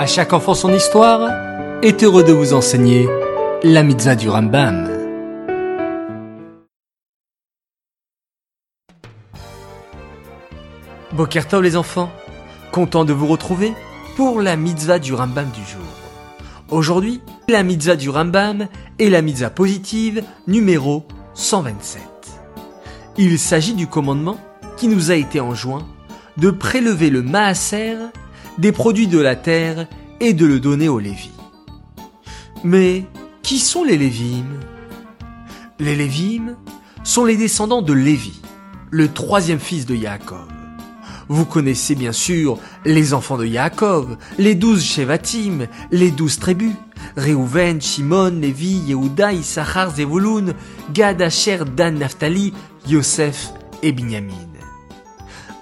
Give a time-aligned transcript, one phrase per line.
[0.00, 1.30] À chaque enfant son histoire
[1.82, 3.06] est heureux de vous enseigner
[3.62, 4.88] la mitzvah du Rambam.
[11.12, 12.10] Bokertov les enfants,
[12.72, 13.74] content de vous retrouver
[14.16, 15.84] pour la mitzvah du Rambam du jour.
[16.70, 17.20] Aujourd'hui,
[17.50, 21.04] la mitzvah du Rambam est la mitzvah positive numéro
[21.34, 22.00] 127.
[23.18, 24.38] Il s'agit du commandement
[24.78, 25.86] qui nous a été enjoint
[26.38, 27.96] de prélever le maaser
[28.60, 29.86] des produits de la terre
[30.20, 31.32] et de le donner aux Lévis.
[32.62, 33.06] Mais
[33.42, 34.44] qui sont les Lévim
[35.78, 36.56] Les Lévim
[37.02, 38.38] sont les descendants de Lévi,
[38.90, 40.46] le troisième fils de Yaakov.
[41.28, 46.74] Vous connaissez bien sûr les enfants de Yaakov, les douze Shevatim, les douze tribus,
[47.16, 50.52] Réhouven, Shimon, Lévi, Yehuda, Issachar, Zevulun,
[50.92, 52.52] Gad, Asher, Dan, Naphtali,
[52.86, 54.34] Yosef et Binyamin.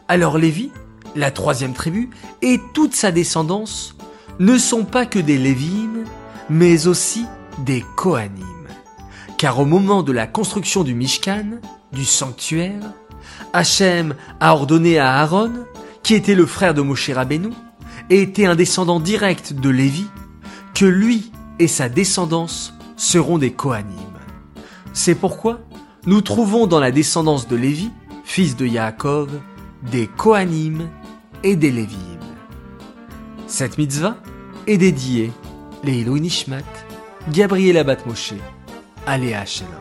[0.08, 0.72] Alors Lévi,
[1.18, 2.10] la troisième tribu,
[2.42, 3.96] et toute sa descendance
[4.38, 6.04] ne sont pas que des Lévim,
[6.48, 7.26] mais aussi
[7.58, 8.44] des Kohanim.
[9.36, 11.60] Car au moment de la construction du Mishkan,
[11.92, 12.92] du sanctuaire,
[13.52, 15.52] Hachem a ordonné à Aaron,
[16.02, 17.50] qui était le frère de Moshe Rabbeinu,
[18.10, 20.06] et était un descendant direct de Lévi,
[20.74, 23.96] que lui et sa descendance seront des Kohanim.
[24.92, 25.60] C'est pourquoi
[26.06, 27.90] nous trouvons dans la descendance de Lévi,
[28.24, 29.30] fils de Yaakov,
[29.82, 30.88] des Kohanim
[31.42, 32.18] et des Lévim.
[33.46, 34.16] Cette mitzvah
[34.66, 35.32] est dédiée
[35.84, 36.62] les Nishmat,
[37.32, 38.34] Gabriel Abat Moshe,
[39.06, 39.72] Aléa Shalom.